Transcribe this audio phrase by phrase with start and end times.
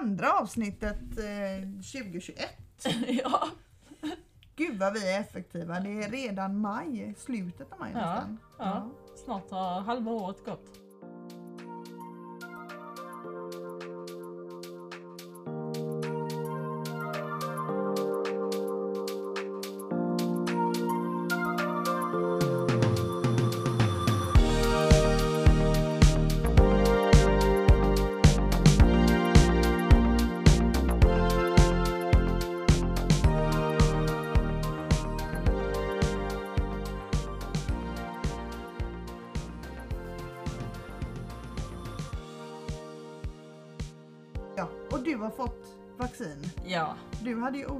[0.00, 2.38] andra avsnittet eh, 2021.
[3.22, 3.48] ja.
[4.56, 5.80] Gud vad vi är effektiva.
[5.80, 8.38] Det är redan maj, slutet av maj Ja, nästan.
[8.58, 8.88] ja.
[9.24, 10.66] Snart har halva året gått.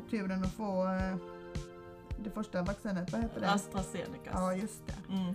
[0.07, 1.17] Oturen att få eh,
[2.19, 3.53] det första vaccinet, vad heter det?
[3.53, 4.31] AstraZeneca.
[4.33, 5.15] Ja, just det.
[5.15, 5.35] Mm.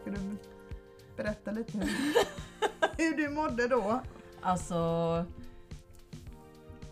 [0.00, 0.36] Ska du
[1.16, 1.88] berätta lite hur,
[2.96, 4.00] hur du mådde då?
[4.40, 5.24] Alltså,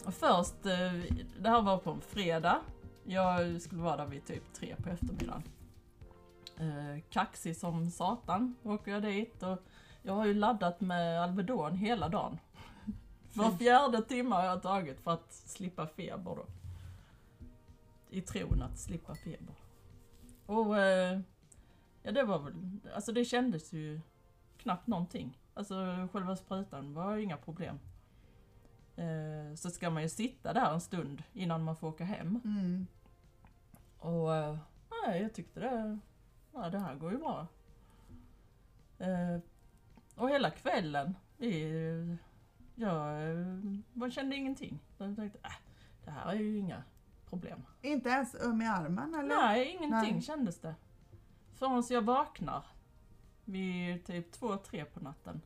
[0.05, 2.61] först, eh, det här var på en fredag.
[3.05, 5.43] Jag skulle vara där vid typ tre på eftermiddagen.
[6.57, 9.59] Eh, kaxig som satan åker jag dit och
[10.03, 12.39] jag har ju laddat med Alvedon hela dagen.
[13.33, 16.47] Var fjärde timme har jag tagit för att slippa feber då.
[18.11, 19.55] I tron att slippa feber.
[20.47, 21.21] Och eh,
[22.03, 22.55] ja det var väl,
[22.95, 24.01] alltså det kändes ju
[24.59, 25.39] knappt någonting.
[25.55, 27.79] Alltså själva sprutan var inga problem.
[28.97, 32.41] Eh, så ska man ju sitta där en stund innan man får åka hem.
[32.45, 32.87] Mm.
[33.99, 34.59] Och eh,
[34.91, 35.99] nej, jag tyckte det,
[36.53, 37.47] ja, det här går ju bra.
[38.99, 39.41] Eh,
[40.15, 42.19] och hela kvällen, vi,
[42.75, 43.47] jag eh,
[43.93, 44.79] bara kände ingenting.
[44.97, 45.53] Så jag tänkte, äh,
[46.05, 46.83] det här är ju inga
[47.31, 47.67] problem.
[47.83, 49.37] Inte ens öm i armen eller?
[49.37, 50.23] Nej, ingenting Nej.
[50.23, 50.75] kändes det.
[51.55, 52.65] Förrän jag vaknar
[53.45, 55.41] vid typ två, tre på natten.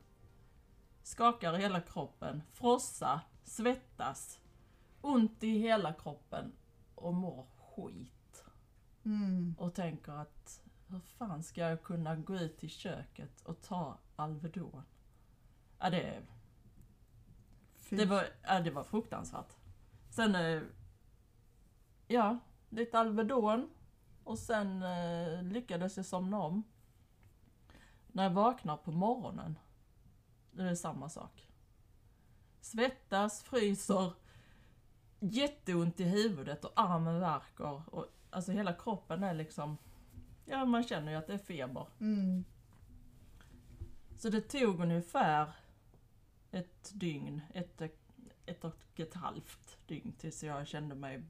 [1.03, 4.39] Skakar hela kroppen, frossa, svettas,
[5.01, 6.51] ont i hela kroppen
[6.95, 8.45] och mår skit.
[9.05, 9.55] Mm.
[9.57, 14.83] Och tänker att hur fan ska jag kunna gå ut i köket och ta Alvedon?
[15.79, 16.21] Ja, det,
[17.89, 19.53] det, var, ja, det var fruktansvärt.
[20.09, 20.61] Sen, eh,
[22.07, 22.39] ja,
[22.69, 23.69] lite Alvedon
[24.23, 26.63] och sen eh, lyckades jag somna om.
[28.07, 29.59] När jag vaknar på morgonen,
[30.51, 31.51] det är samma sak.
[32.61, 34.13] Svettas, fryser,
[35.19, 37.95] jätteont i huvudet och armen värker.
[37.95, 39.77] Och, alltså hela kroppen är liksom,
[40.45, 41.87] ja man känner ju att det är feber.
[41.99, 42.45] Mm.
[44.15, 45.55] Så det tog ungefär
[46.51, 47.81] ett dygn, ett,
[48.45, 51.23] ett och ett halvt dygn tills jag kände mig,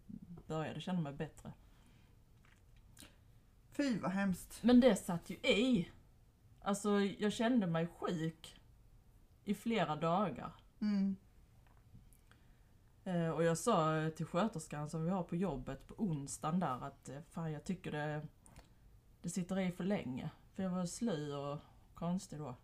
[0.47, 1.53] började känna mig bättre.
[3.71, 4.63] Fy vad hemskt.
[4.63, 5.89] Men det satt ju i.
[6.61, 8.61] Alltså jag kände mig sjuk
[9.43, 10.51] i flera dagar.
[10.79, 11.15] Mm.
[13.03, 17.09] Eh, och jag sa till sköterskan som vi har på jobbet på onsdagen där att
[17.09, 18.27] eh, fan jag tycker det,
[19.21, 20.29] det sitter i för länge.
[20.53, 21.59] För jag var sly och
[21.93, 22.55] konstig då.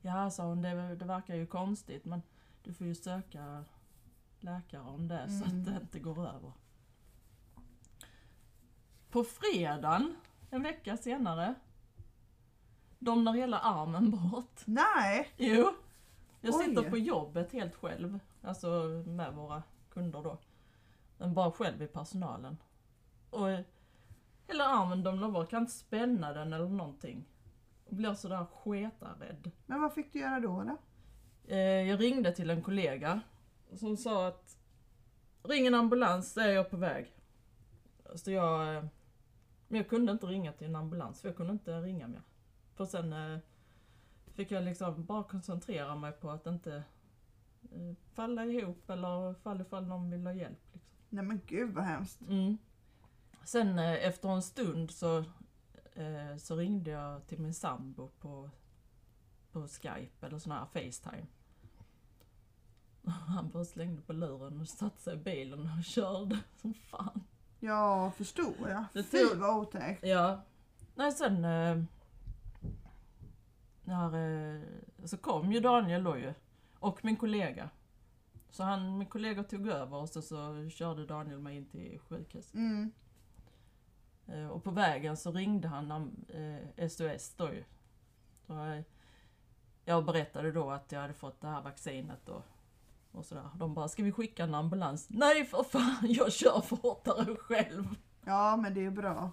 [0.00, 2.22] Ja, sa hon, det, det verkar ju konstigt men
[2.62, 3.64] du får ju söka
[4.40, 5.58] läkare om det så Mm.
[5.60, 6.52] att det inte går över.
[9.10, 10.16] På fredagen,
[10.50, 11.54] en vecka senare,
[12.98, 14.60] domnar hela armen bort.
[14.64, 15.28] Nej!
[15.36, 15.72] Jo.
[16.40, 16.64] Jag Oj.
[16.64, 18.18] sitter på jobbet helt själv.
[18.42, 18.68] Alltså
[19.06, 20.38] med våra kunder då.
[21.18, 22.56] Men bara själv i personalen.
[23.30, 23.48] Och
[24.46, 25.50] hela armen domnar bort.
[25.50, 27.24] Kan inte spänna den eller någonting.
[27.86, 29.50] Och blir sådär sketarädd.
[29.66, 30.62] Men vad fick du göra då?
[30.62, 30.76] då?
[31.50, 33.20] Eh, jag ringde till en kollega
[33.74, 34.58] som sa att
[35.42, 37.12] ring en ambulans så är jag på väg.
[38.14, 38.84] Så jag, eh,
[39.68, 42.22] men jag kunde inte ringa till en ambulans för jag kunde inte ringa mer.
[42.74, 43.38] För sen eh,
[44.34, 46.82] fick jag liksom bara koncentrera mig på att inte
[48.14, 50.60] falla ihop eller falla ifall någon vill ha hjälp.
[50.72, 50.90] Liksom.
[51.08, 52.20] Nej men gud vad hemskt.
[52.20, 52.58] Mm.
[53.44, 55.24] Sen efter en stund så,
[56.38, 58.50] så ringde jag till min sambo på,
[59.52, 61.26] på Skype eller sån här Facetime.
[63.28, 67.24] Han bara slängde på luren och satte sig i bilen och körde som fan.
[67.60, 68.84] Ja, förstår jag.
[68.92, 70.06] Det Fy tog- vad otäckt.
[70.06, 70.40] Ja.
[70.94, 71.82] Nej sen eh,
[73.84, 74.60] när, eh,
[75.04, 76.34] så kom ju Daniel då ju.
[76.78, 77.70] Och min kollega.
[78.50, 82.54] Så han, min kollega tog över och så, så körde Daniel mig in till sjukhus.
[82.54, 82.92] Mm.
[84.26, 85.90] Eh, Och på vägen så ringde han
[86.28, 87.64] eh, SOS då ju.
[88.46, 88.82] Så, eh,
[89.84, 92.42] jag berättade då att jag hade fått det här vaccinet och,
[93.12, 93.48] och sådär.
[93.58, 95.06] De bara, ska vi skicka en ambulans?
[95.10, 97.84] Nej för fan, jag kör fortare själv.
[98.24, 99.32] Ja, men det är bra.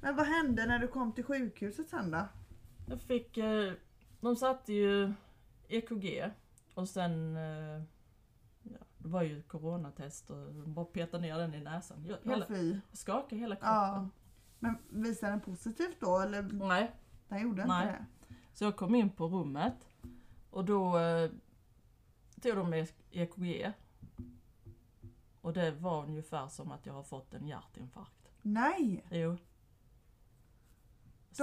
[0.00, 2.28] Men vad hände när du kom till sjukhuset sen då?
[2.88, 3.72] Jag fick, eh,
[4.20, 5.12] de satte ju
[5.68, 6.30] EKG
[6.74, 7.82] och sen eh,
[8.62, 12.04] ja, det var ju coronatest och bara petade ner den i näsan.
[12.04, 12.78] Jag, Ja, hela, fy.
[12.92, 13.72] skakade hela kroppen.
[13.74, 14.08] Ja.
[14.58, 16.42] Men visar den positivt då eller?
[16.42, 16.90] Nej,
[17.28, 17.86] Den gjorde Nej.
[17.86, 18.06] inte det?
[18.54, 19.88] så jag kom in på rummet
[20.50, 21.30] och då eh,
[22.42, 23.72] tog de E- EKG.
[25.40, 28.28] Och det var ungefär som att jag har fått en hjärtinfarkt.
[28.42, 29.04] Nej!
[29.10, 29.30] Jo.
[29.30, 29.36] Då-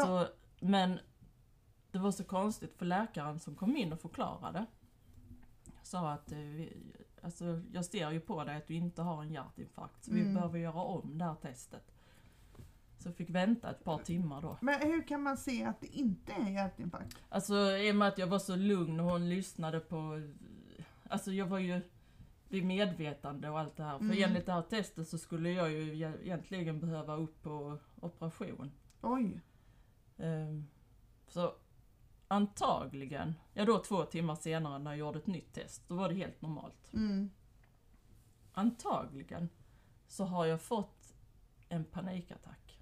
[0.06, 0.28] Så,
[0.60, 1.00] men
[1.92, 4.66] det var så konstigt för läkaren som kom in och förklarade
[5.84, 6.74] sa att eh, vi,
[7.22, 10.34] alltså, jag ser ju på dig att du inte har en hjärtinfarkt så vi Mm.
[10.34, 11.92] behöver göra om det här testet.
[12.98, 14.58] Så jag fick vänta ett par timmar då.
[14.62, 17.18] Men hur kan man se att det inte är en hjärtinfarkt?
[17.30, 20.22] Alltså i och med att jag var så lugn och hon lyssnade på...
[21.10, 21.82] Alltså jag var ju
[22.50, 23.98] vid medvetande och allt det här.
[23.98, 24.24] För Mm.
[24.24, 28.72] enligt det här testet så skulle jag ju e- egentligen behöva upp på operation.
[29.02, 29.42] Oj.
[30.18, 30.68] Ehm,
[31.28, 31.56] Så
[32.28, 36.16] antagligen, ja då två timmar senare när jag gjorde ett nytt test, då var det
[36.16, 36.94] helt normalt.
[36.94, 37.30] Mm.
[38.54, 39.50] Antagligen
[40.08, 41.14] så har jag fått
[41.70, 42.80] en panikattack.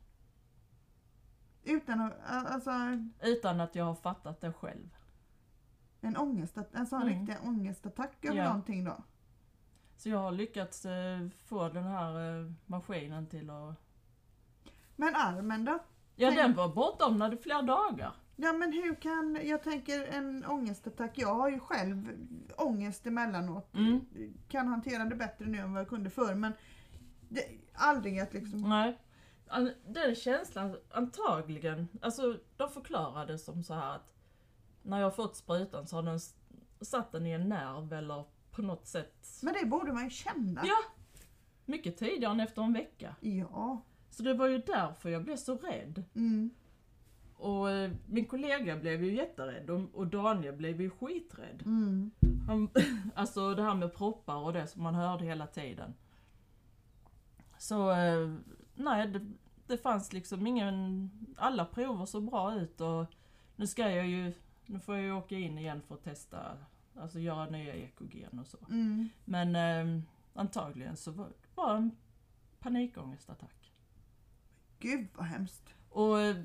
[1.63, 2.71] Utan att, alltså
[3.21, 4.96] Utan att jag har fattat det själv.
[6.01, 7.19] En ångest, en sån Mm.
[7.19, 8.43] riktig ångestattack över Ja.
[8.47, 9.03] någonting då?
[9.97, 13.75] Så jag har lyckats eh, få den här eh, maskinen till att...
[14.95, 15.79] Men armen då?
[16.15, 18.11] Ja Tänk- den var bortom i flera dagar.
[18.35, 22.09] Ja men hur kan, jag tänker en ångestattack, jag har ju själv
[22.57, 23.73] ångest emellanåt.
[23.75, 24.05] Mm.
[24.47, 26.53] Kan hantera det bättre nu än vad jag kunde förr men
[27.29, 27.41] det,
[27.73, 28.97] aldrig att liksom, Nej.
[29.87, 34.13] Den känslan, antagligen, alltså de förklarade som så här att
[34.81, 36.19] när jag har fått sprutan så har den
[36.81, 39.39] satt den i en nerv eller på något sätt.
[39.43, 40.61] men det borde man ju känna.
[40.65, 40.77] Ja.
[41.65, 43.15] Mycket tidigare än efter en vecka.
[43.19, 43.81] Ja.
[44.09, 46.03] Så det var ju därför jag blev så rädd.
[46.15, 46.49] Mm.
[47.35, 51.63] Och eh, min kollega blev ju jätterädd och, och Daniel blev ju skiträdd.
[51.65, 52.11] Mm.
[52.47, 52.69] Han,
[53.15, 55.93] alltså det här med proppar och det som man hörde hela tiden.
[57.57, 58.33] Så eh,
[58.75, 59.31] nej, det,
[59.67, 61.09] det fanns liksom ingen...
[61.37, 63.05] Alla prover så bra ut och
[63.55, 64.33] nu ska jag ju...
[64.67, 66.57] Nu får jag ju åka in igen för att testa,
[66.95, 68.57] alltså göra nya EKG och så.
[68.69, 69.09] Mm.
[69.25, 70.03] Men eh,
[70.33, 71.91] antagligen så var det en
[72.59, 73.73] panikångestattack.
[74.79, 75.73] Gud vad hemskt.
[75.89, 76.35] Och eh,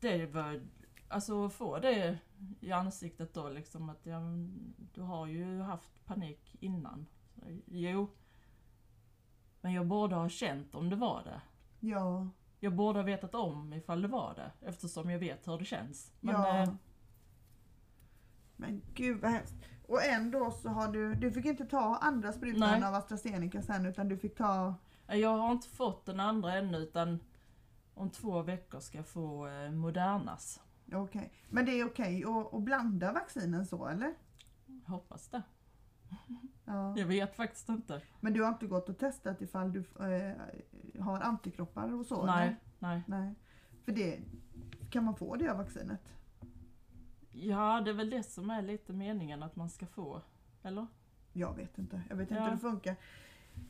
[0.00, 0.62] det var,
[1.08, 2.18] alltså att få det
[2.60, 4.20] i ansiktet då liksom att ja,
[4.94, 7.06] du har ju haft panik innan.
[7.34, 8.08] Så, Jo.
[9.60, 11.40] Men jag borde ha känt om det var det.
[11.80, 12.28] Ja.
[12.62, 16.12] Jag borde ha vetat om ifall det var det eftersom jag vet hur det känns.
[16.20, 16.62] Men ja.
[16.62, 16.74] eh,
[18.56, 19.54] Men gud vad hemskt.
[19.88, 22.88] Och ändå så har du, du fick inte ta andra sprutan Nej.
[22.88, 24.74] av AstraZeneca sen utan du fick ta,
[25.06, 27.18] jag har inte fått den andra ännu utan
[27.94, 30.60] om två veckor ska jag få eh, Modernas.
[30.92, 31.32] okej.
[31.48, 34.14] Men det är okej att, att blanda vaccinen så eller?
[34.86, 35.42] Hoppas det.
[36.64, 36.98] Ja.
[36.98, 38.00] Jag vet faktiskt inte.
[38.20, 42.26] Men du har inte gått och testat ifall du eh, har antikroppar och så?
[42.26, 42.56] Nej, eller?
[42.78, 43.02] nej.
[43.06, 43.34] Nej.
[43.84, 44.20] För det,
[44.90, 46.00] kan man få det av vaccinet?
[47.32, 50.22] Ja, det är väl det som är lite meningen att man ska få.
[50.62, 50.86] Eller?
[51.32, 52.02] Jag vet inte.
[52.08, 52.46] Jag vet inte Ja.
[52.48, 52.96] hur det funkar.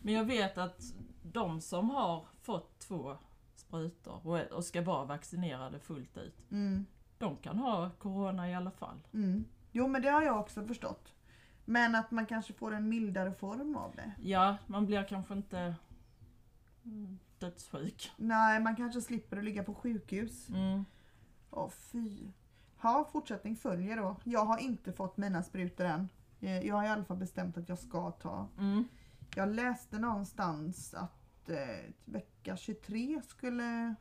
[0.03, 0.83] Men jag vet att
[1.23, 3.17] de som har fått två
[3.55, 6.87] sprutor och ska vara vaccinerade fullt ut, Mm.
[7.19, 9.00] de kan ha corona i alla fall.
[9.12, 9.45] Mm.
[9.73, 11.12] Jo men det har jag också förstått.
[11.64, 14.12] Men att man kanske får en mildare form av det.
[14.21, 15.75] Ja, man blir kanske inte
[17.38, 18.12] dödssjuk.
[18.16, 20.49] Nej, man kanske slipper att ligga på sjukhus.
[20.49, 20.85] Mm.
[21.50, 22.28] Åh fy.
[22.83, 24.16] Ja, fortsättning följer då.
[24.25, 26.09] Jag har inte fått mina sprutor än.
[26.40, 28.49] Eh, Jag har i alla fall bestämt att jag ska ta.
[28.59, 28.88] Mm.
[29.37, 33.95] Jag läste någonstans att eh, vecka 23 skulle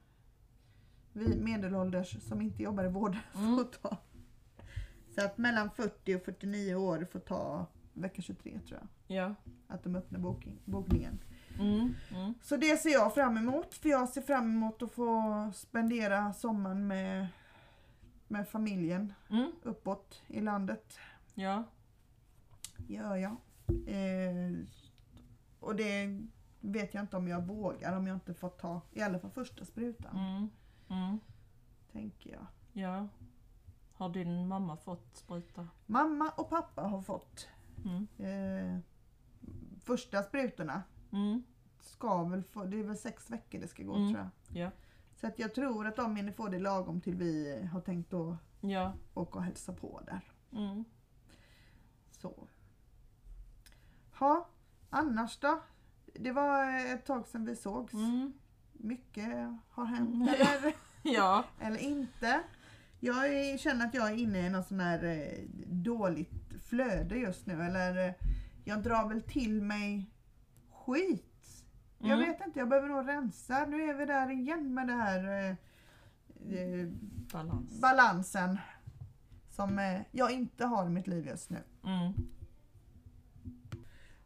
[1.13, 3.57] vi medelålders som inte jobbar i vården Mm.
[3.57, 3.97] få ta.
[5.15, 9.17] Så att mellan 40 och 49 år får ta vecka 23 tror jag.
[9.17, 9.35] Ja.
[9.67, 11.19] Att de öppnar boking, bokningen.
[11.59, 11.93] Mm.
[12.11, 12.33] Mm.
[12.41, 13.73] Så det ser jag fram emot.
[13.73, 17.27] För jag ser fram emot att få spendera sommaren med,
[18.27, 19.51] med familjen Mm.
[19.63, 20.97] uppåt i landet.
[21.33, 21.63] Ja.
[22.87, 23.37] Gör jag.
[23.87, 24.51] Eh,
[25.59, 26.21] och det
[26.59, 29.65] vet jag inte om jag vågar om jag inte får ta i alla fall första
[29.65, 30.17] sprutan.
[30.17, 30.49] Mm.
[31.03, 31.19] Mm.
[31.91, 32.45] Tänker jag.
[32.83, 33.07] Ja.
[34.01, 35.67] Har din mamma fått spruta?
[35.85, 37.47] Mamma och pappa har fått
[37.85, 38.07] Mm.
[38.17, 38.79] eh,
[39.83, 40.83] första sprutorna.
[41.11, 41.43] Mm.
[41.79, 44.13] Ska väl få, det är väl sex veckor det ska gå Mm.
[44.13, 44.57] tror jag.
[44.65, 44.71] Ja.
[45.15, 48.35] Så att jag tror att de hinner få det lagom till vi har tänkt att
[48.61, 48.93] Ja.
[49.13, 50.31] åka och hälsa på där.
[50.51, 50.85] Mm.
[52.11, 52.47] Så.
[54.19, 54.49] Ja,
[54.89, 55.61] annars då?
[56.05, 57.93] Det var ett tag sedan vi sågs.
[57.93, 58.33] Mm.
[58.73, 61.43] Mycket har hänt eller, Ja.
[61.59, 62.43] eller inte.
[63.03, 66.31] Jag känner att jag är inne i någon sån här eh, dåligt
[66.65, 67.61] flöde just nu.
[67.63, 68.13] Eller, eh,
[68.63, 70.09] jag drar väl till mig
[70.71, 71.63] skit.
[71.97, 72.19] Jag Mm.
[72.29, 73.65] vet inte, jag behöver nog rensa.
[73.65, 75.49] Nu är vi där igen med det här eh,
[76.59, 76.87] eh,
[77.33, 77.81] Balans.
[77.81, 78.57] balansen
[79.49, 81.59] som eh, jag inte har i mitt liv just nu.
[81.83, 82.13] Mm.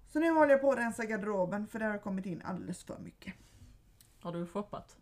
[0.07, 2.99] Så nu håller jag på att rensa garderoben för det har kommit in alldeles för
[2.99, 3.33] mycket.
[4.21, 4.97] Har du shoppat?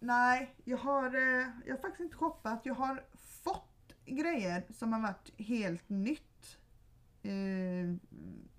[0.00, 2.60] Nej, jag har, eh, jag har faktiskt inte shoppat.
[2.64, 6.58] Jag har fått grejer som har varit helt nytt.
[7.22, 7.94] Eh,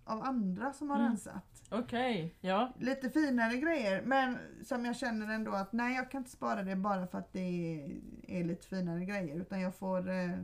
[0.04, 1.08] av andra som har Mm.
[1.10, 1.64] rensat.
[1.72, 2.74] Okej, ja.
[2.80, 6.76] Lite finare grejer men som jag känner ändå att nej jag kan inte spara det
[6.76, 10.38] bara för att det är, är lite finare grejer utan jag får eh,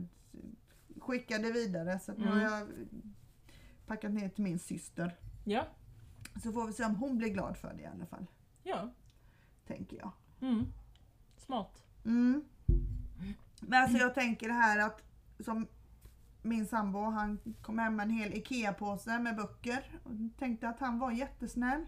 [1.00, 1.98] skicka det vidare.
[1.98, 2.52] Så att nu har Mm.
[2.52, 2.68] jag
[3.86, 5.16] packat ner till min syster.
[5.44, 5.66] Ja,
[6.42, 8.26] Så får vi se om hon blir glad för det i alla fall.
[8.62, 8.90] ja.
[9.66, 10.12] Tänker jag.
[10.40, 10.66] Mm.
[11.46, 11.84] Smart.
[12.04, 12.44] Mm.
[13.60, 15.02] Men alltså jag tänker det här att
[15.40, 15.66] som
[16.42, 20.98] min sambo han kom hem med en hel IKEA-påse med böcker och tänkte att han
[20.98, 21.86] var jättesnäll.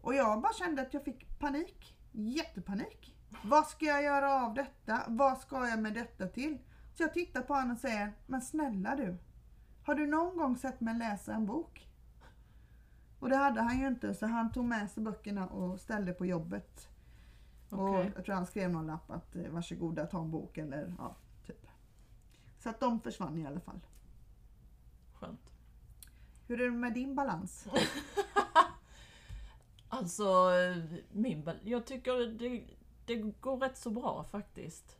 [0.00, 1.96] Och jag bara kände att jag fick panik.
[2.12, 3.16] Jättepanik.
[3.44, 5.02] Vad ska jag göra av detta?
[5.08, 6.58] Vad ska jag med detta till?
[6.94, 9.16] Så jag tittar på honom och säger, men snälla du.
[9.84, 11.88] Har du någon gång sett mig läsa en bok?
[13.20, 16.26] Och det hade han ju inte så han tog med sig böckerna och ställde på
[16.26, 16.88] jobbet.
[17.70, 21.16] Och jag tror han skrev någon lapp att eh, varsågoda ta en bok eller ja,
[21.46, 21.66] typ.
[22.58, 23.80] Så att de försvann i alla fall.
[25.14, 25.50] Skönt.
[26.46, 27.66] Hur är det med din balans?
[29.90, 30.50] Alltså,
[31.12, 32.64] min bal- jag tycker det,
[33.06, 34.96] det går rätt så bra faktiskt.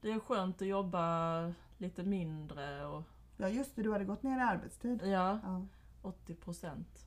[0.00, 3.02] Det är skönt att jobba lite mindre och
[3.36, 5.02] Ja just det, du hade gått ner i arbetstid.
[5.04, 5.66] ja, Ja.
[6.02, 7.06] 80 procent.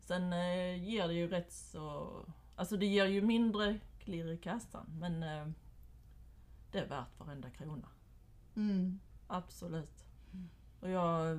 [0.00, 2.10] Sen eh, ger det ju rätt så...
[2.56, 5.46] Alltså det ger ju mindre klirr i kassan men eh,
[6.72, 7.88] det är värt varenda krona.
[8.56, 9.00] Mm.
[9.26, 10.04] Absolut.
[10.80, 11.38] Och jag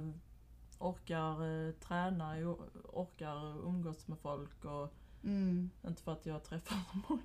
[0.80, 2.58] orkar eh, träna, jag
[2.94, 4.94] orkar umgås med folk och
[5.24, 5.70] Mm.
[5.88, 7.22] inte för att jag träffar så många.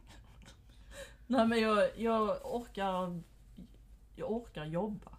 [1.27, 3.23] Nej men jag, jag orkar
[4.15, 5.11] jag orkar jobba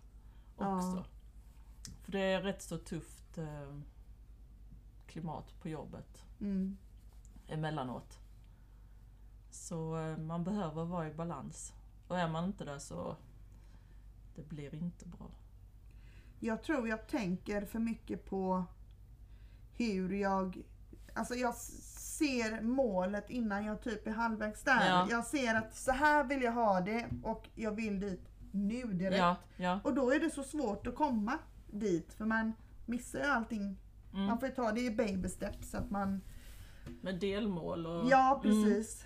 [0.55, 0.97] också.
[0.97, 1.03] Ja.
[2.03, 3.75] För det är rätt så tufft eh,
[5.07, 6.77] klimat på jobbet Mm.
[7.47, 8.19] emellanåt.
[9.51, 11.73] Så eh, man behöver vara i balans.
[12.07, 13.15] Och är man inte det så
[14.35, 15.31] det blir inte bra.
[16.39, 18.65] Jag tror jag tänker för mycket på
[19.73, 20.61] hur jag...
[21.13, 24.89] Alltså jag ser målet innan jag typ är halvvägs där.
[24.89, 25.07] Ja.
[25.09, 29.17] Jag ser att så här vill jag ha det och jag vill dit nu direkt.
[29.17, 29.79] Ja, ja.
[29.83, 32.53] Och då är det så svårt att komma dit för man
[32.85, 33.77] missar ju allting.
[34.13, 34.25] Mm.
[34.25, 36.21] Man får ju ta det i baby steps så att man...
[37.01, 38.09] Med delmål och...
[38.09, 39.05] Ja Mm, precis.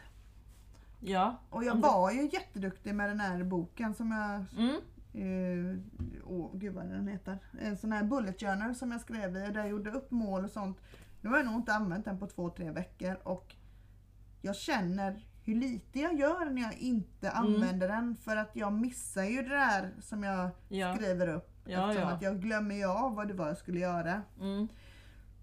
[1.05, 1.35] Ja.
[1.50, 4.45] Och jag var ju jätteduktig med den här boken som jag...
[4.63, 4.75] Mm.
[5.13, 5.79] eh,
[6.25, 7.39] Åh gud vad den heter.
[7.62, 10.43] En sån här bullet journal som jag skrev i och där jag gjorde upp mål
[10.45, 10.77] och sånt.
[11.21, 13.55] Nu har jag nog inte använt den på två, tre veckor och
[14.41, 17.43] jag känner hur lite jag gör när jag inte Mm.
[17.45, 20.95] använder den för att jag missar ju det där som jag Ja.
[20.95, 21.51] skriver upp.
[21.65, 22.15] Ja, eftersom ja.
[22.15, 24.21] att jag glömmer ju av vad det var jag skulle göra.
[24.39, 24.67] Mm.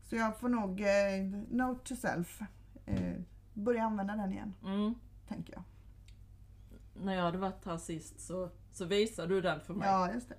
[0.03, 2.41] Så jag får nog, eh, note to self,
[2.87, 3.21] eh,
[3.55, 4.95] börja använda den igen, Mm.
[5.33, 5.63] Tänker jag.
[6.95, 9.89] När jag hade varit här sist så, så visade du den för mig.
[9.89, 10.37] Ja, just det.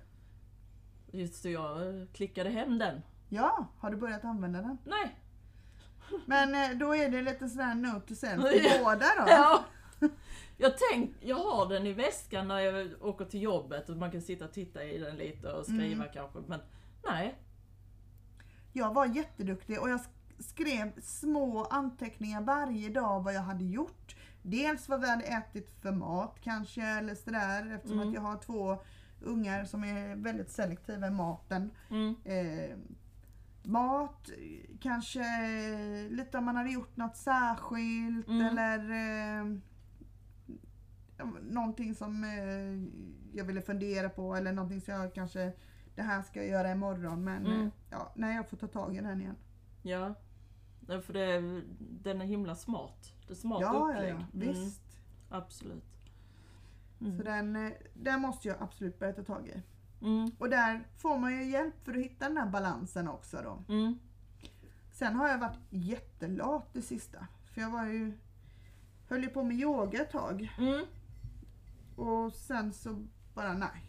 [1.18, 3.02] Just så jag eh, klickade hem den.
[3.28, 4.78] Ja, har du börjat använda den?
[4.84, 5.18] Nej.
[6.26, 8.52] Men eh, då är det lite sån här note to self Ja.
[8.52, 9.24] i båda då?
[9.26, 9.64] Ja.
[10.56, 14.22] Jag tänk, jag har den i väskan när jag åker till jobbet och man kan
[14.22, 16.08] sitta och titta i den lite och skriva Mm.
[16.14, 16.38] kanske.
[16.46, 16.60] Men
[17.08, 17.38] nej.
[18.72, 24.16] Jag var jätteduktig och jag sk- skrev små anteckningar varje dag vad jag hade gjort.
[24.46, 28.08] Dels vad vi hade ätit för mat kanske eller sådär eftersom Mm.
[28.08, 28.78] att jag har två
[29.20, 31.70] ungar som är väldigt selektiva i maten.
[31.90, 32.14] Mm.
[32.24, 32.76] eh,
[33.62, 34.30] mat,
[34.80, 35.22] kanske
[36.10, 38.46] lite om man hade gjort något särskilt Mm.
[38.58, 38.90] eller
[39.40, 39.56] eh,
[41.42, 45.52] någonting som eh, jag ville fundera på eller någonting som jag kanske
[45.94, 47.62] det här ska jag göra imorgon men Mm.
[47.62, 49.36] eh, ja, nej jag får ta tag i den igen.
[49.82, 50.14] Ja.
[50.86, 53.12] Nej, För det, den är himla smart.
[53.26, 54.10] Det är smart Ja, ja, upplägg.
[54.10, 54.82] ja, Mm, visst.
[55.28, 55.84] absolut.
[57.00, 57.16] Mm.
[57.18, 59.62] Så den, eh, den måste jag absolut börja ta tag i.
[60.04, 60.30] Mm.
[60.38, 63.74] Och där får man ju hjälp för att hitta den här balansen också då.
[63.74, 63.98] Mm.
[64.92, 67.26] Sen har jag varit jättelat det sista.
[67.54, 68.12] För jag var ju
[69.08, 70.54] höll ju på med yoga ett tag.
[70.58, 70.84] Mm.
[71.96, 73.84] Och sen så bara nej.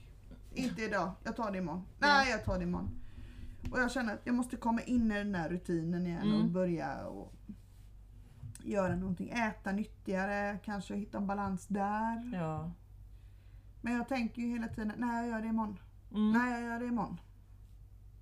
[0.53, 1.83] Inte idag, jag tar det imorgon.
[1.99, 2.89] Nej, jag tar det imorgon.
[3.71, 6.53] Och jag känner att jag måste komma in i den här rutinen igen och Mm.
[6.53, 7.33] börja och
[8.63, 9.29] göra någonting.
[9.29, 12.31] Äta nyttigare, kanske hitta en balans där.
[12.33, 12.71] Ja.
[13.81, 15.77] Men jag tänker ju hela tiden, nej jag gör det imorgon.
[16.11, 16.31] Mm.
[16.31, 17.19] Nej jag gör det imorgon.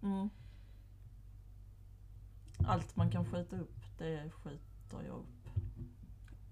[0.04, 0.30] Mm.
[2.68, 5.50] allt man kan skjuta upp, det skjuter jag upp.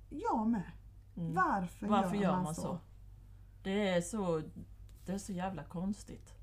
[0.10, 0.72] Jag med.
[1.18, 1.34] Mm.
[1.34, 2.80] Varför, Varför gör man så?
[3.64, 4.42] Det är så,
[5.06, 6.34] det är så jävla konstigt.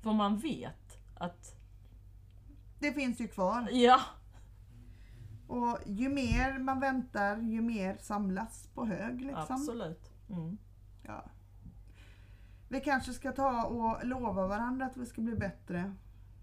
[0.00, 1.56] För man vet att,
[2.78, 3.68] Det finns ju kvar.
[3.72, 4.00] ja,
[5.46, 9.20] Och ju mer man väntar, ju mer samlas på hög.
[9.20, 9.46] Liksom.
[9.48, 10.12] absolut.
[10.30, 10.58] Mm.
[11.02, 11.24] Ja.
[12.68, 15.94] Vi kanske ska ta och lova varandra att vi ska bli bättre.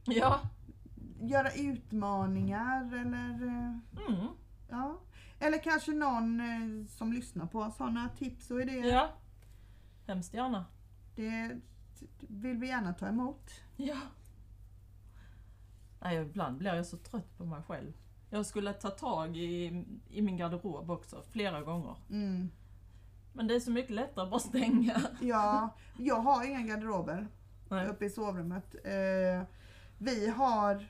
[0.06, 0.40] Ja,
[1.20, 4.28] Göra utmaningar eller eh, mm.
[4.70, 5.00] ja.
[5.40, 8.86] Eller kanske någon eh, som lyssnar på oss har några tips och idéer.
[8.86, 9.10] ja.
[10.08, 10.66] Hemskt gärna.
[11.16, 11.58] Det
[12.20, 13.52] vill vi gärna ta emot.
[13.78, 13.98] Ja.
[16.02, 17.94] Nej, ibland blir jag så trött på mig själv.
[18.30, 19.66] Jag skulle ta tag i,
[20.10, 21.96] i min garderob också, flera gånger.
[22.10, 22.50] Mm.
[23.34, 25.02] Men det är så mycket lättare att bara stänga.
[25.22, 27.28] Ja, jag har inga garderober
[27.70, 27.88] Nej.
[27.88, 28.76] uppe i sovrummet.
[28.84, 29.44] Eh,
[29.98, 30.88] vi har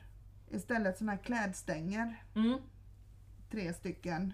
[0.50, 2.58] istället såna här klädstänger, Mm.
[3.50, 4.32] tre stycken.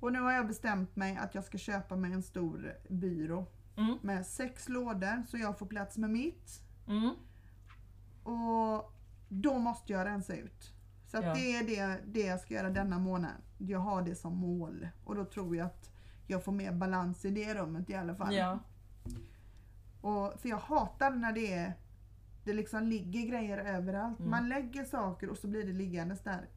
[0.00, 3.46] Och nu har jag bestämt mig att jag ska köpa mig en stor byrå
[3.76, 3.98] Mm.
[4.02, 6.60] med sex lådor så jag får plats med mitt.
[6.88, 7.14] Mm.
[8.22, 8.92] Och
[9.32, 10.72] då måste jag rensa ut.
[11.06, 11.34] Så Ja.
[11.34, 13.32] det är det, det jag ska göra denna månad.
[13.58, 14.88] Jag har det som mål.
[15.04, 15.90] Och då tror jag att
[16.26, 18.34] jag får mer balans i det rummet i alla fall.
[18.34, 18.58] Ja.
[20.00, 21.72] Och, för jag hatar när det är
[22.44, 24.18] det liksom ligger grejer överallt.
[24.18, 24.30] Mm.
[24.30, 26.48] Man lägger saker och så blir det liggandes där.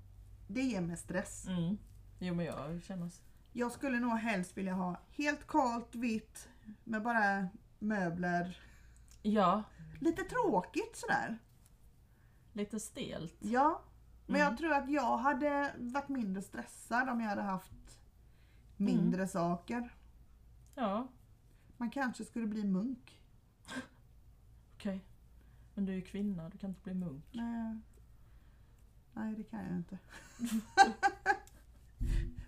[0.47, 1.47] Det ger mig stress.
[1.47, 1.77] Mm.
[2.19, 3.11] Jo men jag känner.
[3.53, 6.49] Jag skulle nog helst vilja ha helt kalt vitt
[6.83, 7.47] med bara
[7.79, 8.59] möbler.
[9.21, 9.63] Ja,
[10.01, 11.37] Lite tråkigt sådär.
[12.55, 13.35] Lite stelt.
[13.39, 13.81] Ja.
[14.27, 14.47] Men Mm.
[14.49, 17.99] jag tror att jag hade varit mindre stressad om jag hade haft
[18.77, 19.27] mindre Mm.
[19.27, 19.89] saker.
[20.75, 21.07] Ja,
[21.77, 23.19] Man kanske skulle bli munk.
[24.75, 25.01] okej.
[25.73, 27.23] Men du är ju kvinna, du kan inte bli munk.
[27.31, 27.79] Nej,
[29.13, 29.97] Nej det kan jag inte.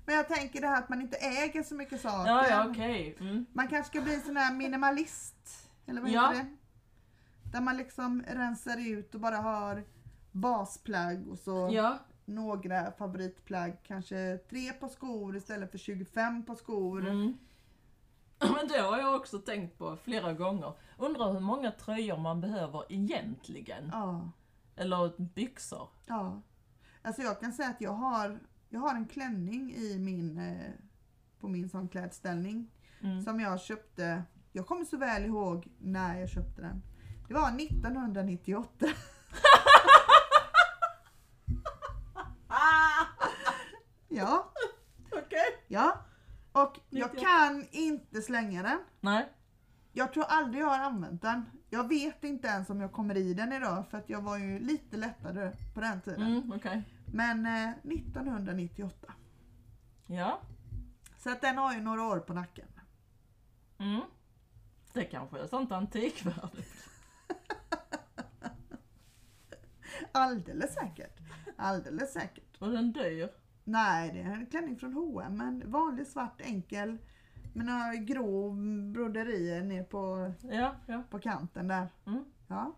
[0.06, 2.32] Men jag tänker det här att man inte äger så mycket saker.
[2.32, 3.18] Ja, ja okej.
[3.20, 3.46] Mm.
[3.54, 5.70] Man kanske ska bli sån här minimalist.
[5.86, 6.28] Eller vad Ja.
[6.32, 6.56] heter det?
[7.52, 9.84] Där man liksom rensar ut och bara har
[10.32, 13.78] basplagg och så Ja, några favoritplagg.
[13.84, 17.08] Kanske tre par skor istället för 25 par skor.
[17.08, 17.38] Mm.
[18.40, 20.74] Men det har jag också tänkt på flera gånger.
[20.98, 23.90] Undrar hur många tröjor man behöver egentligen?
[23.94, 24.32] Ja,
[24.76, 25.90] Eller byxor.
[26.06, 26.42] ja.
[27.02, 30.72] Alltså jag kan säga att jag har, jag har en klänning i min, eh,
[31.40, 32.72] på min sån klädställning.
[33.02, 33.22] Mm.
[33.22, 36.82] Som jag köpte, jag kommer så väl ihåg när jag köpte den.
[37.28, 38.86] Det var 1998.
[44.08, 44.54] ja,
[45.12, 45.64] Okej.
[45.68, 46.06] ja.
[46.52, 47.28] Och jag 98.
[47.30, 48.80] kan inte slänga den.
[49.00, 49.30] Nej.
[49.92, 51.46] Jag tror aldrig jag har använt den.
[51.70, 54.60] Jag vet inte ens om jag kommer i den idag för att jag var ju
[54.60, 56.22] lite lättare på den tiden.
[56.22, 56.84] Mm, okej.
[57.14, 59.14] Men eh, 1998.
[60.08, 60.42] Ja.
[61.18, 62.68] Så att den har ju några år på nacken.
[63.78, 64.02] Mm.
[64.94, 66.50] Det kanske är sånt antikvärde.
[70.12, 71.20] Alldeles säkert.
[71.58, 72.62] Alldeles säkert.
[72.62, 73.30] Var den dyr?
[73.70, 76.98] Nej, det är en klänning från H&M, en vanlig svart enkel
[77.54, 78.52] med några grå
[78.94, 81.04] broderier ner på, Ja, ja.
[81.10, 81.88] på kanten där.
[82.06, 82.26] Mm.
[82.48, 82.74] Ja.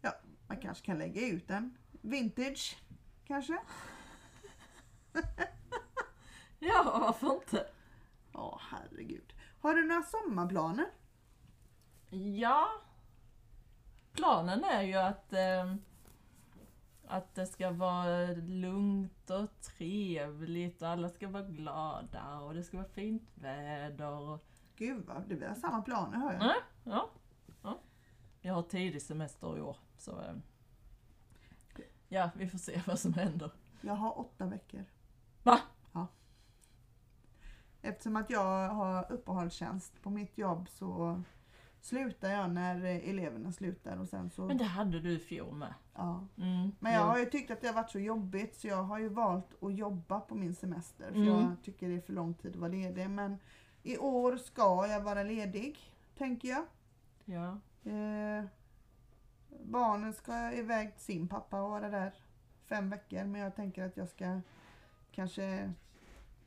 [0.00, 0.12] ja,
[0.46, 1.76] man kanske kan lägga ut den.
[2.00, 2.78] Vintage,
[3.26, 3.58] kanske?
[6.58, 7.66] Ja, varför inte?
[8.32, 9.32] Ja, herregud.
[9.60, 10.86] Har du några sommarplaner?
[12.10, 12.68] Ja.
[14.12, 15.74] Planen är ju att, eh,
[17.08, 22.76] att det ska vara lugnt och trevligt och alla ska vara glada och det ska
[22.76, 24.10] vara fint väder.
[24.10, 24.44] Och,
[24.76, 26.40] Gud vad, du har samma planer hör jag.
[26.40, 27.10] Nej, ja,
[27.62, 27.80] ja.
[28.40, 30.34] Jag har tidig semester i år så eh,
[32.08, 33.50] ja, vi får se vad som händer.
[33.80, 34.84] Jag har åtta veckor.
[35.42, 35.60] Va?
[35.92, 36.06] Ja.
[37.82, 41.22] Eftersom att jag har uppehållstjänst på mitt jobb så
[41.80, 44.46] slutar jag när eh, eleverna slutar och sen så...
[44.46, 45.74] Men det hade du i fjol med.
[45.94, 46.26] ja.
[46.38, 47.06] Mm, Men jag ja.
[47.06, 49.74] har ju tyckt att det har varit så jobbigt så jag har ju valt att
[49.74, 51.06] jobba på min semester.
[51.08, 51.28] För Mm.
[51.28, 53.10] jag tycker det är för lång tid att vara ledig.
[53.10, 53.36] Men
[53.82, 55.78] i år ska jag vara ledig,
[56.18, 56.64] tänker jag.
[57.24, 57.58] Ja.
[57.90, 58.44] Eh,
[59.64, 62.14] barnen ska iväg till sin pappa och vara där
[62.66, 63.24] fem veckor.
[63.24, 64.40] Men jag tänker att jag ska
[65.12, 65.72] kanske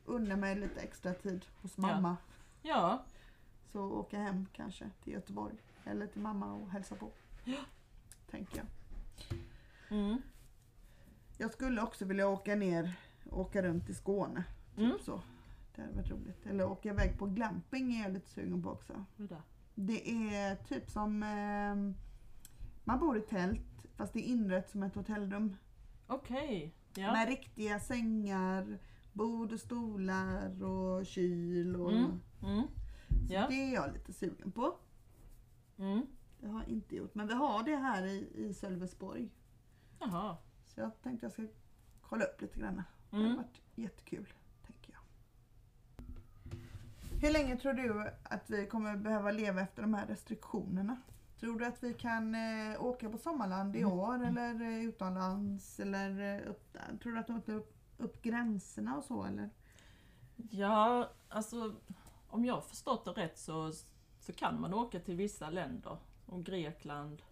[0.04, 1.82] unna mig lite extra tid hos Ja.
[1.82, 2.16] mamma.
[2.62, 3.04] ja,
[3.72, 5.54] Så åka hem kanske till Göteborg.
[5.84, 7.10] Eller till mamma och hälsa på.
[8.30, 8.66] Tänker jag.
[9.98, 10.22] mm,
[11.38, 12.94] Jag skulle också vilja åka ner
[13.30, 14.44] och åka runt i Skåne.
[14.76, 14.98] Typ Mm.
[15.00, 15.20] så.
[15.74, 16.46] Det hade varit roligt.
[16.46, 19.04] Eller åka iväg på glamping är jag lite sugen på också.
[19.74, 21.94] det är typ som eh,
[22.84, 23.60] man bor i tält
[23.96, 25.56] fast det är inrett som ett hotellrum.
[26.06, 26.74] Okej.
[26.94, 27.12] Ja.
[27.12, 28.78] Med riktiga sängar,
[29.12, 31.76] bord och stolar och kyl.
[31.76, 32.20] Och, Mm.
[32.42, 32.62] Mm.
[33.28, 33.46] Så Ja.
[33.48, 34.74] det är jag lite sugen på.
[35.78, 36.06] Mm.
[36.40, 37.14] Det har jag inte gjort.
[37.14, 39.30] Men vi har det här i, i Sölvesborg.
[39.98, 40.36] Jaha.
[40.66, 41.46] Så jag tänkte jag ska
[42.02, 42.82] kolla upp lite grann.
[43.10, 43.36] Det har Mm.
[43.36, 44.32] varit jättekul,
[44.66, 45.00] tänker jag.
[47.20, 50.96] Hur länge tror du att vi kommer behöva leva efter de här restriktionerna?
[51.40, 53.92] Tror du att vi kan eh, åka på sommarland i Mm.
[53.92, 55.80] år eller eh, utomlands?
[55.80, 56.76] Eller eh, upp?
[57.02, 59.50] Tror du att de öppnar upp, upp gränserna och så eller?
[60.50, 61.74] Ja, alltså
[62.32, 63.72] om jag förstått det rätt så,
[64.20, 65.96] så kan man åka till vissa länder.
[66.24, 67.22] Som Grekland.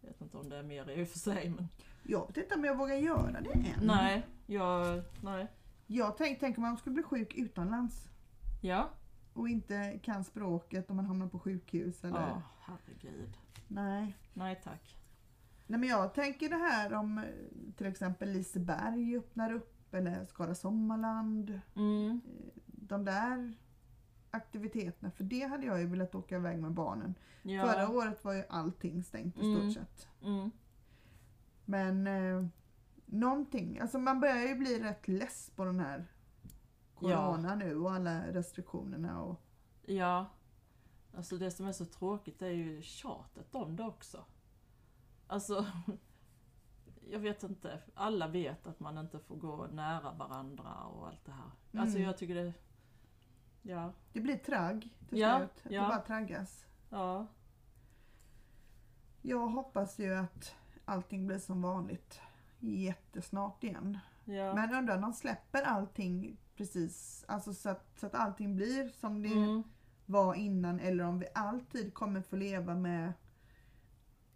[0.00, 1.68] Jag vet inte om det är mer i och för sig men...
[2.02, 3.86] Jag vet inte om jag vågar göra det än.
[3.86, 5.02] Nej, jag...
[5.22, 5.46] Nej.
[5.86, 8.08] Jag tänk, tänk om man skulle bli sjuk utomlands
[8.62, 8.90] Ja.
[9.32, 12.20] och inte kan språket om man hamnar på sjukhus eller?
[12.20, 13.38] Ja, herregud.
[13.68, 14.16] Nej.
[14.32, 14.96] Nej tack.
[15.66, 17.24] Nej men jag tänker det här om
[17.76, 21.60] till exempel Liseberg öppnar upp eller Skara Sommarland.
[21.76, 22.20] Mm.
[22.66, 23.56] De där
[24.34, 27.14] aktiviteterna, för det hade jag ju velat åka iväg med barnen.
[27.42, 27.62] Ja.
[27.66, 29.70] Förra året var ju allting stängt i Mm.
[29.70, 30.08] stort sett.
[30.22, 30.50] Mm.
[31.64, 32.46] Men eh,
[33.06, 36.06] någonting, alltså man börjar ju bli rätt less på den här
[36.94, 39.22] Corona nu och alla restriktionerna.
[39.22, 39.40] Och,
[39.86, 40.26] Ja.
[41.16, 44.24] Alltså det som är så tråkigt är ju tjatet om det också.
[45.26, 45.66] Alltså,
[47.10, 47.80] jag vet inte.
[47.94, 51.80] Alla vet att man inte får gå nära varandra och allt det här.
[51.80, 52.08] Alltså Mm.
[52.08, 52.52] jag tycker det...
[53.66, 53.92] Ja.
[54.12, 55.72] det blir tragg till Ja, slut.
[55.74, 55.82] Ja.
[55.82, 56.66] Det bara traggas.
[56.90, 57.26] Ja.
[59.22, 62.20] Jag hoppas ju att allting blir som vanligt
[62.58, 63.98] jättesnart igen.
[64.24, 64.54] Ja.
[64.54, 69.22] Men undrar om de släpper allting precis, alltså så att, så att allting blir som
[69.22, 69.62] det Mm.
[70.06, 73.12] var innan eller om vi alltid kommer få leva med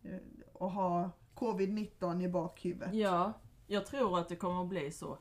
[0.03, 0.19] eh,
[0.53, 2.95] och ha covid-19 i bakhuvudet.
[2.95, 3.33] Ja.
[3.67, 5.19] Jag tror att det kommer att bli så.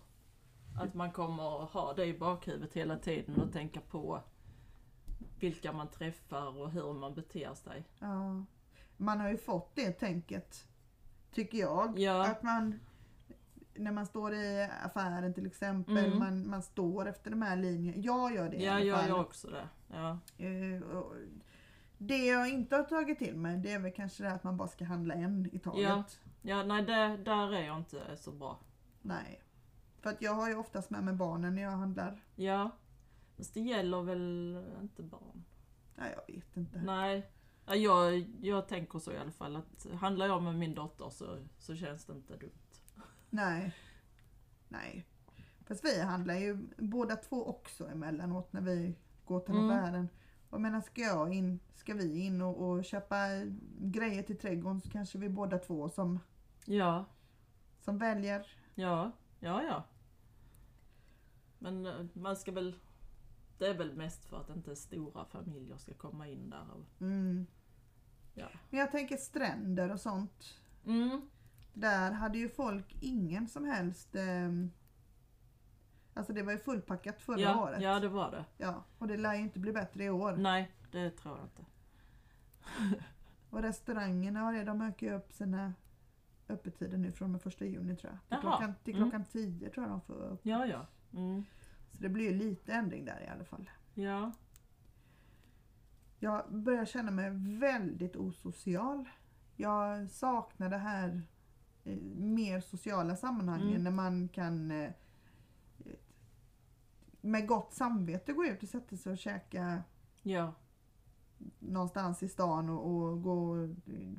[0.77, 4.21] Att man kommer att ha det i bakhuvudet hela tiden och tänka på
[5.39, 7.83] vilka man träffar och hur man beter sig.
[7.99, 8.43] Ja.
[8.97, 10.67] Man har ju fått det tänket,
[11.33, 11.99] tycker jag.
[11.99, 12.27] Ja.
[12.31, 12.79] Att man,
[13.75, 16.19] när man står i affären till exempel, Mm.
[16.19, 17.97] man, man står efter de här linjerna.
[17.97, 19.09] Jag gör det i Ja, alla jag fall.
[19.09, 19.67] gör också det.
[19.87, 20.19] Ja.
[20.37, 20.81] Eh,
[21.97, 24.67] Det jag inte har tagit till mig det är väl kanske det att man bara
[24.67, 25.81] ska handla en i taget.
[25.83, 26.03] Ja.
[26.41, 28.59] Ja, nej det, där är jag inte så bra.
[29.01, 29.41] Nej.
[30.07, 32.23] För att jag har ju oftast med mig barnen när jag handlar.
[32.35, 32.71] Ja.
[33.37, 35.43] Fast det gäller väl inte barn?
[35.95, 36.81] Nej, jag vet inte.
[36.81, 37.31] Nej.
[37.65, 41.37] Ja, jag, jag tänker så i alla fall att handlar jag med min dotter så,
[41.57, 42.51] så känns det inte dumt.
[43.29, 43.75] Nej.
[44.67, 45.05] Nej.
[45.65, 49.69] Fast vi handlar ju båda två också emellanåt när vi går till Mm.
[49.69, 50.09] affären.
[50.49, 53.17] Och menar ska jag in, ska vi in och, och köpa
[53.79, 56.19] grejer till trädgården så kanske vi båda två som,
[56.65, 57.05] Ja,
[57.79, 58.47] som väljer.
[58.75, 59.83] ja, ja, ja.
[61.59, 62.75] Men eh, man ska väl...
[63.57, 66.65] Det är väl mest för att inte stora familjer ska komma in där.
[66.73, 67.47] och- Mm.
[68.33, 68.47] Ja.
[68.69, 70.53] Men jag tänker stränder och sånt.
[70.85, 71.21] Mm,
[71.73, 74.71] Där hade ju folk ingen som helst ehm,
[76.13, 77.81] Alltså det var ju fullpackat förra ja, året.
[77.81, 78.45] ja, det var det.
[78.57, 80.35] Ja, och det lär ju inte bli bättre i år.
[80.37, 81.65] Nej, det tror jag inte.
[83.49, 85.73] Och restaurangerna och det, de ökar ju upp sina
[86.49, 88.19] öppettider nu från den första juni tror jag.
[88.19, 89.09] Till Jaha, klockan, till mm.
[89.09, 90.39] klockan 10 tror jag de får upp.
[90.43, 90.85] Ja, ja.
[91.13, 91.45] Mm,
[91.91, 93.69] Så det blir lite ändring där i alla fall.
[93.93, 94.31] ja.
[96.19, 99.09] Jag börjar känna mig väldigt osocial.
[99.55, 101.21] Jag saknar det här
[101.83, 103.83] eh, mer sociala sammanhangen Mm.
[103.83, 104.91] när man kan eh,
[107.21, 109.83] med gott samvete gå ut och sätta sig och käka
[110.21, 110.53] Ja,
[111.59, 113.69] någonstans i stan och, och gå och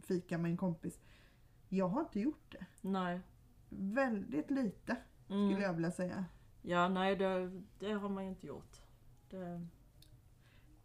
[0.06, 1.00] fika med en kompis.
[1.68, 2.66] Jag har inte gjort det.
[2.80, 3.20] nej.
[3.68, 5.60] Väldigt lite skulle Mm.
[5.62, 6.24] jag vilja säga.
[6.62, 8.80] Ja, nej, det, det har man ju inte gjort.
[9.30, 9.66] Det,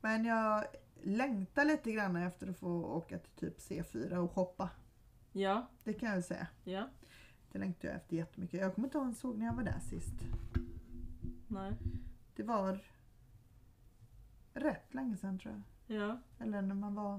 [0.01, 0.65] Men jag
[1.01, 4.69] längtar lite grann efter att få åka till typ C4 och shoppa.
[5.31, 6.47] ja, Det kan jag väl säga.
[6.63, 6.89] ja,
[7.51, 8.59] Det längtar jag efter jättemycket.
[8.61, 10.13] Jag kommer inte ihåg såg när jag var där sist.
[11.47, 11.73] nej,
[12.35, 12.79] Det var
[14.53, 15.53] rätt länge sedan tror
[15.87, 15.97] jag.
[15.99, 16.19] ja.
[16.39, 17.11] Eller när man var...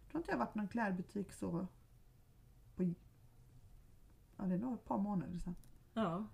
[0.00, 1.66] Jag tror inte jag varit i någon klädbutik så...
[2.76, 2.82] På,
[4.36, 5.54] ja, det nog ett par månader sedan.
[5.94, 6.26] Ja.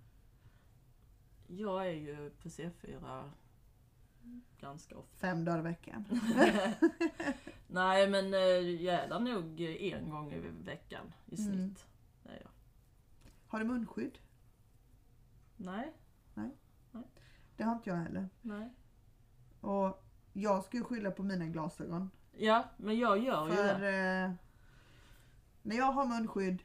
[1.47, 3.31] Jag är ju på C4
[4.61, 5.17] ganska ofta.
[5.17, 6.05] Fem dagar i veckan.
[7.67, 11.55] Nej men jag är där nog en gång i veckan i Mm.
[11.55, 11.87] snitt.
[12.23, 12.51] Det är jag.
[13.47, 14.19] Har du munskydd?
[15.57, 15.93] Nej,
[17.57, 18.29] Det har inte jag heller.
[18.43, 18.71] nej.
[19.61, 22.11] Och jag ska ju skylla på mina glasögon.
[22.33, 24.25] Ja, men jag gör ju För det.
[24.25, 24.33] eh,
[25.63, 26.63] när jag har munskydd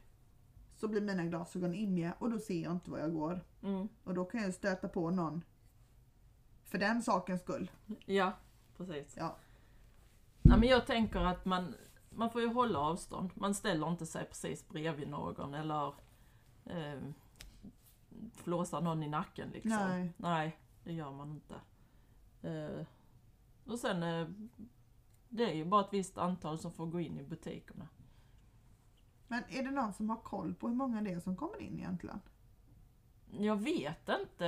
[0.75, 3.41] så blir mina glasögon immiga och då ser jag inte vad jag går.
[3.63, 3.89] Mm.
[4.03, 5.43] Och då kan jag stöta på någon
[6.65, 7.71] för den sakens skull.
[8.05, 8.33] Ja,
[8.77, 9.17] precis.
[9.17, 9.35] Ja.
[10.41, 11.75] Ja, men jag tänker att man,
[12.09, 13.31] man får ju hålla avstånd.
[13.33, 15.93] Man ställer inte sig precis bredvid någon eller
[16.65, 16.99] eh,
[18.33, 19.87] flåsar någon i nacken liksom.
[19.89, 20.13] Nej.
[20.17, 21.55] Nej, det gör man inte.
[22.41, 22.85] Eh,
[23.65, 24.27] och sen, eh,
[25.29, 27.87] det är ju bara ett visst antal som får gå in i butikerna.
[29.27, 31.79] Men är det någon som har koll på hur många det är som kommer in
[31.79, 32.19] egentligen?
[33.31, 34.45] Jag vet inte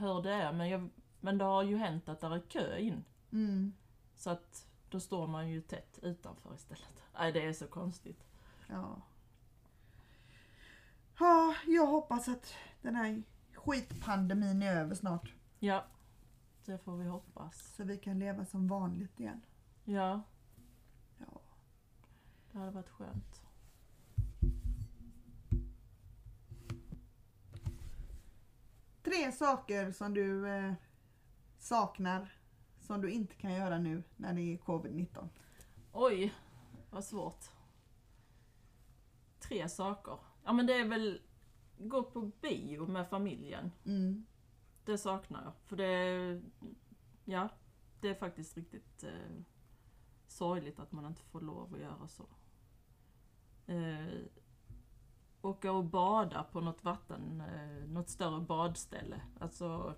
[0.00, 0.88] hur det är, men, jag,
[1.20, 3.04] men det har ju hänt att det är kö in.
[3.32, 3.72] Mm.
[4.16, 7.02] Så att då står man ju tätt utanför istället.
[7.18, 8.24] Nej, det är så konstigt.
[8.68, 9.02] Ja.
[11.18, 13.22] Ja, jag hoppas att den här
[13.54, 15.32] skitpandemin är över snart.
[15.58, 15.84] Ja,
[16.64, 17.74] det får vi hoppas.
[17.76, 19.40] Så vi kan leva som vanligt igen.
[19.84, 20.22] Ja,
[21.18, 21.40] Ja.
[22.52, 23.42] det hade varit skönt.
[29.14, 30.72] Tre saker som du eh,
[31.58, 32.38] saknar
[32.80, 35.28] som du inte kan göra nu när det är covid-19.
[35.92, 36.34] Oj,
[36.90, 37.44] vad svårt.
[39.40, 40.18] Tre saker.
[40.44, 41.20] Ja men det är väl
[41.78, 43.72] gå på bio med familjen.
[43.86, 44.26] Mm.
[44.84, 45.52] Det saknar jag.
[45.64, 46.42] För det,
[47.24, 47.48] ja,
[48.00, 49.36] det är faktiskt riktigt eh,
[50.28, 52.26] sorgligt att man inte får lov att göra så.
[53.66, 54.18] Eh,
[55.44, 59.20] åka och bada på något vatten, eh, något större badställe.
[59.40, 59.94] Alltså,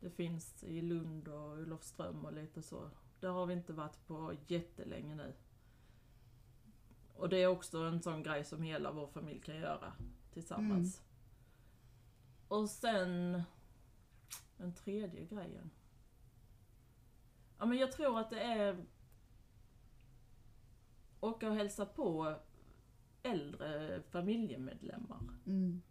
[0.00, 2.90] det finns i Lund och Olofström och lite så.
[3.20, 5.34] Där har vi inte varit på jättelänge nu.
[7.14, 9.92] Och det är också en sån grej som hela vår familj kan göra
[10.32, 11.02] tillsammans.
[12.48, 13.42] Och sen
[14.56, 15.70] den tredje grejen.
[17.58, 18.86] Ja men jag tror att det är
[21.20, 22.36] åka och hälsa på
[23.22, 25.20] äldre familjemedlemmar.
[25.46, 25.82] Mm.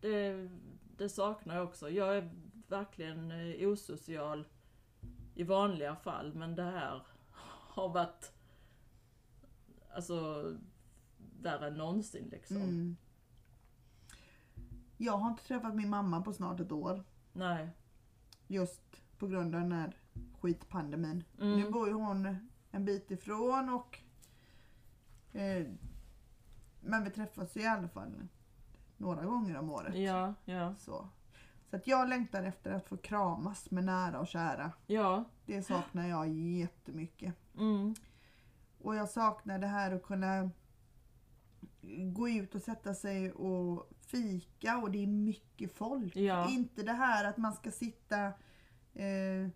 [0.00, 0.48] Det,
[0.96, 1.90] det saknar jag också.
[1.90, 2.30] Jag är
[2.68, 4.44] verkligen eh, osocial
[5.34, 7.02] i vanliga fall men det här
[7.68, 8.32] har varit
[9.94, 10.44] alltså
[11.40, 12.56] värre än någonsin liksom.
[12.56, 12.96] Mm.
[14.96, 17.04] Jag har inte träffat min mamma på snart ett år.
[17.32, 17.68] Nej.
[18.46, 19.96] Just på grund av den här
[20.40, 21.24] skitpandemin.
[21.40, 21.60] Mm.
[21.60, 24.00] Nu bor ju hon en bit ifrån och
[25.38, 25.66] eh,
[26.80, 28.28] men vi träffas i alla fall
[28.96, 29.94] några gånger om året.
[29.96, 31.08] Ja, ja, Så.
[31.70, 34.72] så att jag längtar efter att få kramas med nära och kära.
[34.86, 35.24] ja.
[35.46, 37.34] Det saknar jag jättemycket.
[37.58, 37.94] Mm.
[38.78, 40.50] Och jag saknar det här att kunna
[42.12, 46.16] gå ut och sätta sig och fika och det är mycket folk.
[46.16, 46.50] Ja.
[46.50, 48.26] Inte det här att man ska sitta
[48.94, 49.48] eh,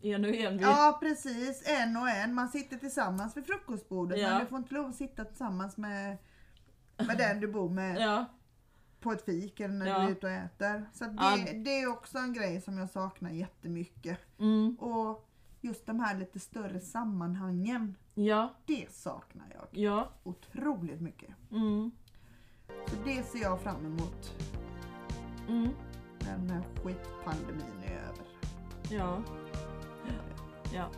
[0.00, 0.56] En och en.
[0.58, 0.62] Vi...
[0.64, 2.34] Ja precis, en och en.
[2.34, 4.30] Man sitter tillsammans vid frukostbordet Ja.
[4.30, 6.16] men du får inte lov att sitta tillsammans med,
[7.06, 8.24] med den du bor med Ja,
[9.00, 9.98] på ett fik eller när Ja.
[9.98, 10.90] du är ute och äter.
[10.92, 11.36] Så att Ja.
[11.46, 14.18] det, det är också en grej som jag saknar jättemycket.
[14.38, 14.76] mm.
[14.80, 15.28] Och
[15.60, 20.08] just de här lite större sammanhangen, ja, det saknar jag ja.
[20.22, 21.30] otroligt mycket.
[21.50, 21.90] Mm.
[22.86, 24.34] Så det ser jag fram emot
[25.48, 25.68] Mm.
[26.20, 28.26] när den här skitpandemin är över.
[28.90, 29.22] Ja.
[30.72, 30.90] Ja.